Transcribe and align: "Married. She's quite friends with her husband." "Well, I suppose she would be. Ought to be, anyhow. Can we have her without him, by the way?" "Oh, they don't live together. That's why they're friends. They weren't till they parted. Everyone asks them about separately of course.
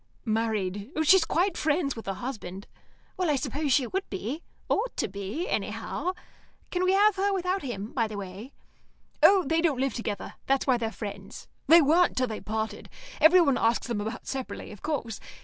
"Married. 0.25 0.89
She's 1.03 1.25
quite 1.25 1.55
friends 1.55 1.95
with 1.95 2.07
her 2.07 2.15
husband." 2.15 2.65
"Well, 3.17 3.29
I 3.29 3.35
suppose 3.35 3.71
she 3.71 3.85
would 3.85 4.09
be. 4.09 4.41
Ought 4.67 4.97
to 4.97 5.07
be, 5.07 5.47
anyhow. 5.47 6.13
Can 6.71 6.83
we 6.85 6.93
have 6.93 7.17
her 7.17 7.31
without 7.31 7.61
him, 7.61 7.91
by 7.93 8.07
the 8.07 8.17
way?" 8.17 8.51
"Oh, 9.21 9.43
they 9.45 9.61
don't 9.61 9.79
live 9.79 9.93
together. 9.93 10.33
That's 10.47 10.65
why 10.65 10.77
they're 10.77 10.91
friends. 10.91 11.47
They 11.67 11.83
weren't 11.83 12.17
till 12.17 12.25
they 12.25 12.41
parted. 12.41 12.89
Everyone 13.19 13.59
asks 13.59 13.85
them 13.85 14.01
about 14.01 14.25
separately 14.25 14.71
of 14.71 14.81
course. 14.81 15.19